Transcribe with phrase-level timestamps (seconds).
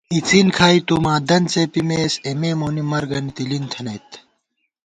[0.13, 4.09] اِڅن کھائی تُو ماں دنت څېپِمېس، اېمےمونی مرگَنی تِلِن تھنَئیت